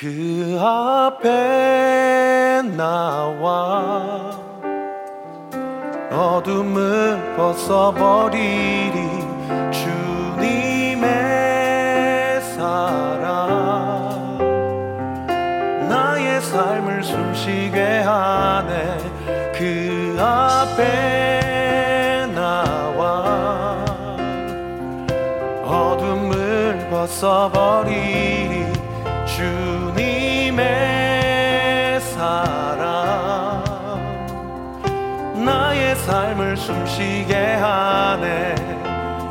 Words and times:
그 0.00 0.56
앞에 0.60 2.62
나와 2.76 4.30
어둠을 6.08 7.34
벗어버리리 7.36 8.92
주님의 9.72 11.10
사랑. 12.42 13.48
나의 15.88 16.40
삶을 16.42 17.02
숨쉬게 17.02 17.82
하네. 17.82 18.98
그 19.52 20.16
앞에 20.20 22.24
나와 22.36 23.84
어둠을 25.64 26.86
벗어버리리 26.88 28.37
숨쉬게 36.68 37.34
하네. 37.34 38.54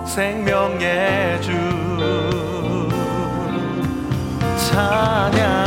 생명의 0.07 1.39
주. 1.39 1.51
찬양 4.71 5.66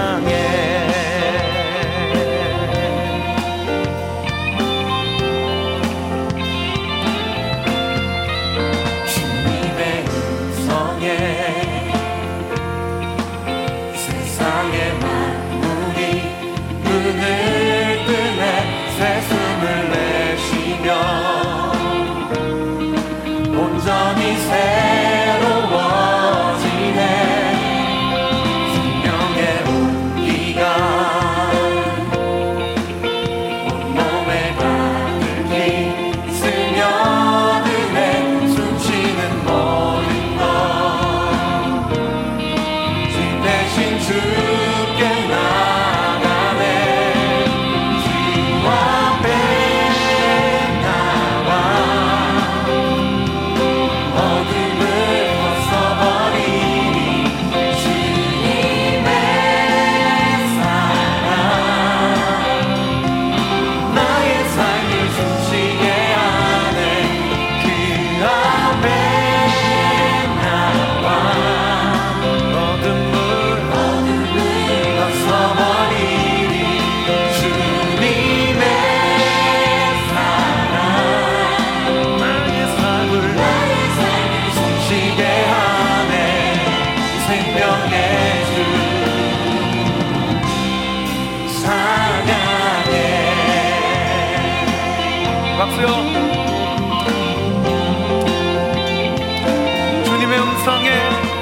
음성에. 100.60 100.90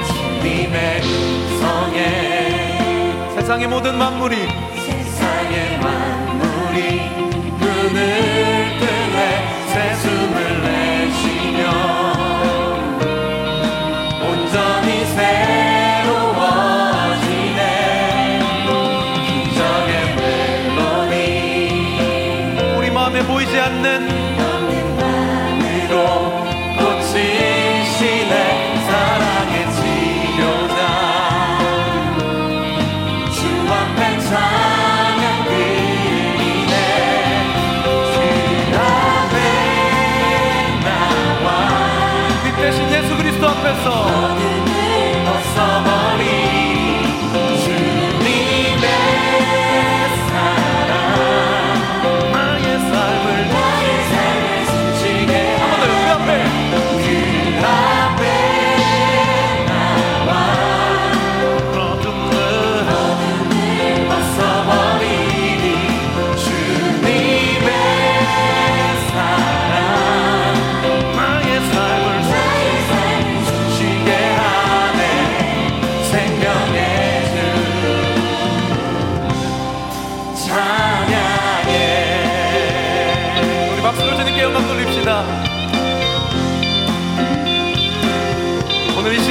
주님의 0.07 1.03
음성에. 1.03 1.99
세상의 3.35 3.67
모든 3.67 3.99
만물이 3.99 4.37
세상의 4.87 5.79
만물이 5.81 7.11
눈을 7.59 8.38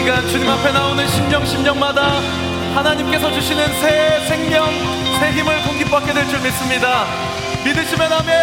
시간 0.08 0.26
주님 0.30 0.50
앞에 0.50 0.72
나오는 0.72 1.06
심령 1.06 1.46
심령마다 1.46 2.22
하나님께서 2.76 3.30
주시는 3.30 3.68
새 3.82 4.26
생명 4.26 4.72
새 5.20 5.32
힘을 5.34 5.62
공기받게 5.64 6.14
될 6.14 6.26
줄 6.30 6.40
믿습니다. 6.40 7.04
믿으시면 7.66 8.14
아멘. 8.14 8.34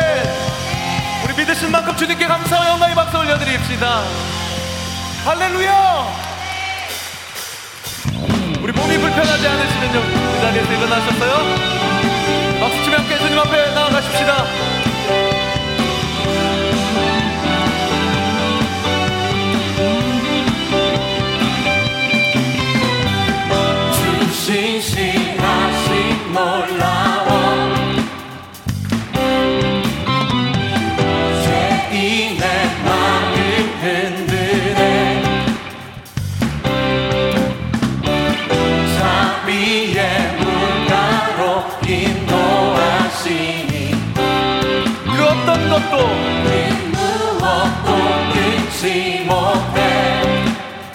우리 1.24 1.34
믿으신 1.34 1.70
만큼 1.70 1.96
주님께 1.96 2.26
감사와 2.26 2.68
영광의 2.68 2.94
박수 2.94 3.16
올려드립시다. 3.16 4.02
할렐루야! 5.24 6.06
우리 8.60 8.70
몸이 8.70 8.98
불편하지 8.98 9.48
않으시면요. 9.48 10.02
그 10.02 10.40
자리에서 10.42 10.70
일어나셨어요? 10.70 11.34
박수 12.60 12.84
치며 12.84 12.98
함께 12.98 13.16
주님 13.16 13.38
앞에 13.38 13.70
나아가십시다 13.72 14.44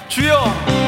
주여 0.09 0.78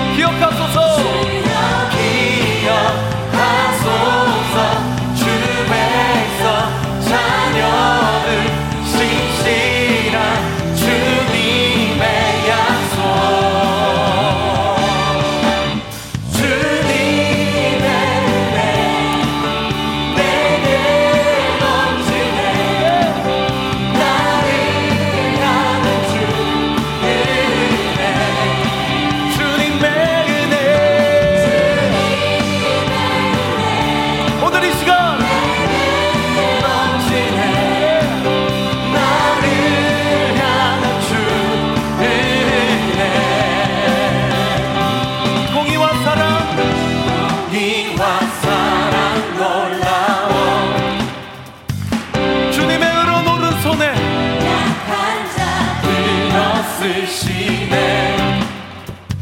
쓰시네. 56.82 58.40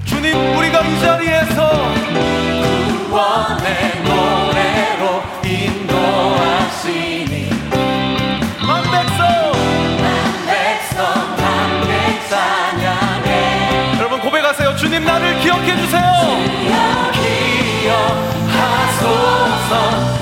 주님 0.06 0.34
우리가 0.58 0.80
이 0.80 1.00
자리에서 1.02 1.94
구원의 3.10 4.02
노래로 4.06 5.22
인도하시니. 5.44 7.34
만 8.66 8.82
백성! 8.84 9.52
백성 10.48 11.04
함께 11.06 11.92
찬양해 12.30 13.28
여러분 13.98 14.22
고백하세요. 14.22 14.78
주님 14.78 15.04
나를 15.04 15.38
기억해 15.42 15.76
주세요. 15.76 16.14
기억하소서. 18.72 19.74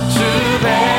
주백 0.09 0.96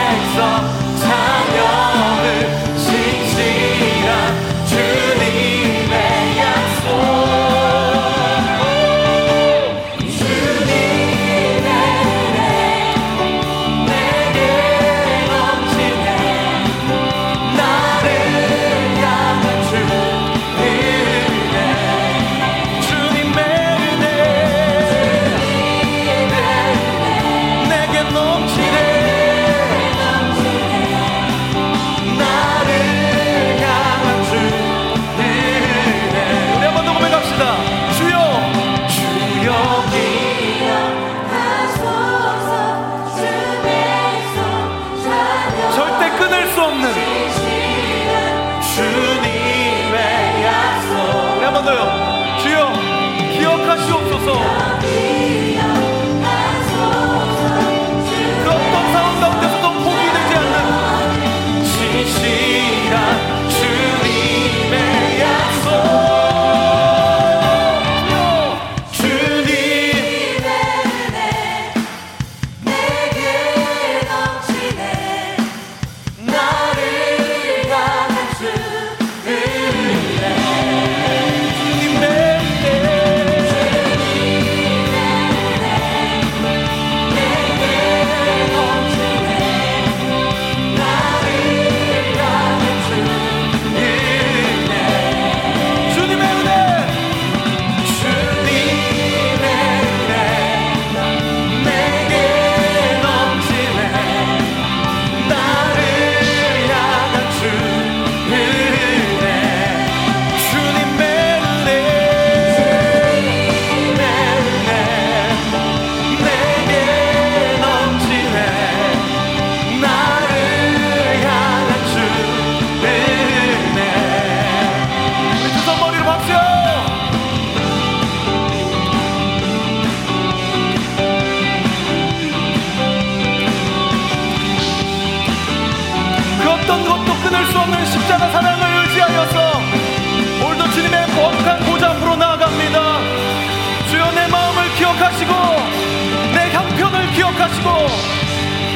기억하시고 147.38 147.70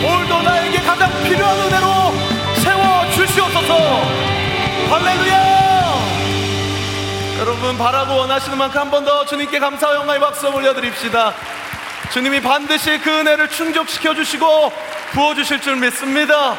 오늘도 0.07 0.42
나에게 0.42 0.78
가장 0.83 1.11
필요한 1.25 1.59
은혜로 1.59 1.87
세워 2.62 3.11
주시옵소서. 3.11 3.75
할렐루야! 4.90 5.42
여러분 7.40 7.76
바라고 7.76 8.16
원하시는 8.19 8.57
만큼 8.57 8.81
한 8.81 8.90
번 8.90 9.04
더 9.04 9.25
주님께 9.26 9.59
감사와 9.59 9.97
영광의 9.97 10.21
박수 10.21 10.49
올려드립시다. 10.49 11.35
주님이 12.12 12.40
반드시 12.40 12.99
그 12.99 13.11
은혜를 13.11 13.49
충족시켜 13.50 14.14
주시고 14.14 14.73
부어 15.12 15.35
주실 15.35 15.61
줄 15.61 15.76
믿습니다. 15.76 16.54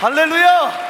할렐루야 0.00 0.89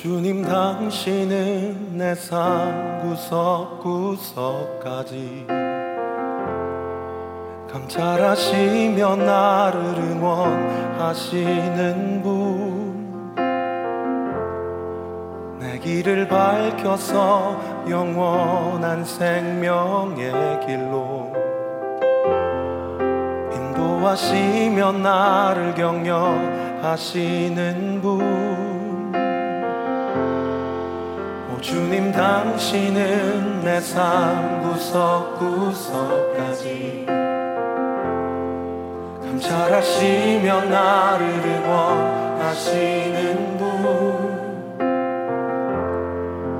주님 0.00 0.40
당신은 0.42 1.98
내 1.98 2.14
삶 2.14 3.00
구석구석까지 3.02 5.46
감찰하시며 7.70 9.16
나를 9.16 9.78
응원하시는 9.96 11.28
분. 12.22 13.34
내 15.60 15.78
길을 15.78 16.28
밝혀서 16.28 17.84
영원한 17.90 19.04
생명의 19.04 20.32
길로 20.66 21.30
인도하시며 23.52 24.92
나를 24.92 25.74
격려하시는 25.74 28.00
분 28.00 28.49
주님 31.60 32.10
당신은 32.10 33.62
내 33.62 33.80
삶 33.80 34.62
구석구석까지. 34.62 35.90
감찰하시며 39.22 40.64
나를 40.64 41.26
응원하시는 41.28 43.18
분. 43.58 43.66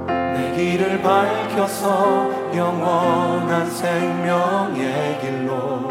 내 0.06 0.52
길을 0.54 1.00
밝혀서 1.02 2.54
영원한 2.54 3.70
생명의 3.70 5.18
길로. 5.20 5.88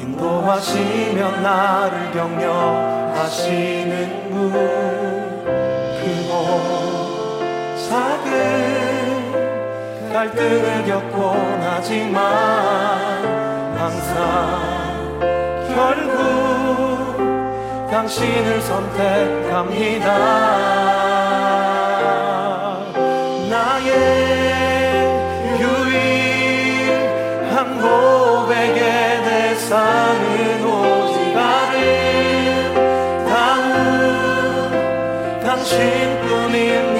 인도하시며 0.00 1.40
나를 1.40 2.12
격려하시는 2.12 3.50
분 4.30 4.95
갈등을 10.16 10.86
겪곤 10.86 11.60
하지만 11.60 12.24
항상 13.76 15.20
결국 15.68 17.18
당신을 17.90 18.62
선택합니다. 18.62 20.16
나의 23.50 23.90
유일한 25.60 27.54
고백에 27.78 29.20
내 29.20 29.54
삶은 29.54 30.64
오직 30.64 31.36
아름다운 31.36 32.24
당신뿐입 35.44 36.95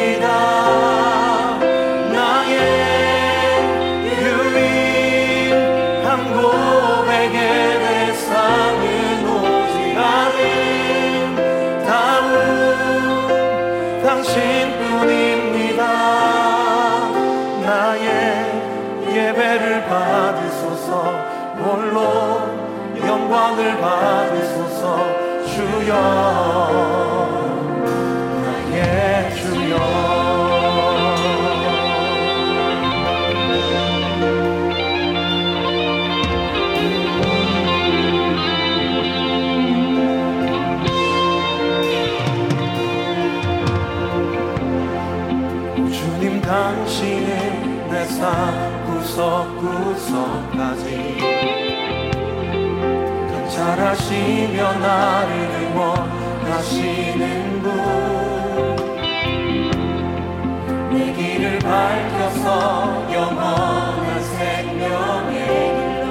홀로 21.96 23.00
영광을 23.06 23.80
받으소서. 23.80 24.98
주여 25.46 25.94
나의 28.42 29.34
주여. 29.34 29.74
주님 45.90 46.42
당신은 46.42 47.88
내삶 47.90 48.84
구석구석까지 48.84 49.96
감찰하시며 53.66 54.78
나를 54.78 55.32
응원하시는 55.74 57.62
분 57.62 57.66
내 60.92 61.12
길을 61.12 61.58
밝혀서 61.58 63.12
영원한 63.12 64.22
생명의 64.22 65.36
길로 65.76 66.06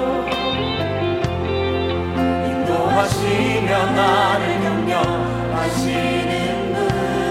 인도하시며 2.46 3.68
나를 3.92 4.42
격려하시는 4.62 6.32
분. 6.74 6.76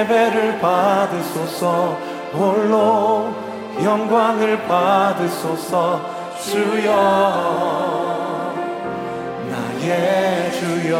예배를 0.00 0.58
받으소서. 0.60 1.96
홀로 2.32 3.28
영광을 3.82 4.66
받으소서. 4.66 6.00
주여 6.42 6.92
나의 9.50 10.52
주여 10.52 10.96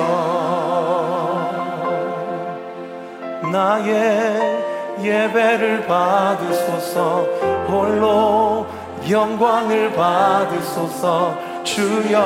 나의 3.51 4.63
예배를 5.03 5.87
받으소서. 5.87 7.25
홀로 7.69 8.67
영광을 9.09 9.93
받으소서. 9.95 11.39
주여 11.65 12.19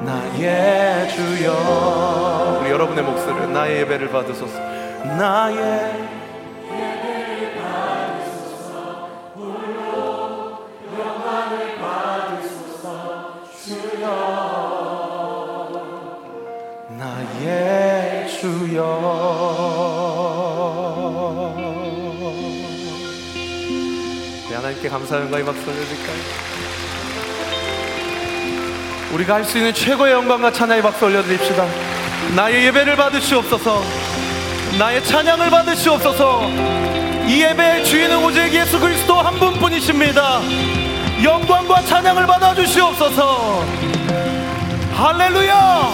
나의 0.00 1.08
주여 1.10 2.41
여러분의 2.72 3.04
목소리를 3.04 3.52
나의 3.52 3.80
예배를 3.80 4.08
받으소서 4.08 4.58
나의 5.04 5.92
하나님께 24.54 24.88
감사의 24.88 25.22
영광의 25.24 25.44
박수 25.44 25.60
올려드릴까요? 25.68 26.16
우리가 29.12 29.34
할 29.34 29.44
수 29.44 29.58
있는 29.58 29.74
최고의 29.74 30.12
영광과 30.14 30.52
찬양의 30.52 30.82
박수 30.82 31.04
올려드립시다 31.04 31.91
나의 32.36 32.66
예배를 32.66 32.96
받으시옵소서. 32.96 33.82
나의 34.78 35.04
찬양을 35.04 35.50
받으시옵소서. 35.50 36.48
이 37.26 37.42
예배의 37.42 37.84
주인은 37.84 38.24
오직 38.24 38.52
예수 38.54 38.80
그리스도 38.80 39.20
한 39.20 39.34
분뿐이십니다. 39.38 40.40
영광과 41.22 41.82
찬양을 41.82 42.26
받아주시옵소서. 42.26 43.64
할렐루야 44.94 45.91